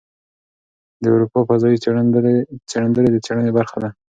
د 1.01 1.03
اروپا 1.15 1.39
فضايي 1.49 1.77
څېړندلې 2.69 3.09
د 3.13 3.17
څېړنې 3.27 3.51
برخه 3.57 3.77
ده. 3.83 3.89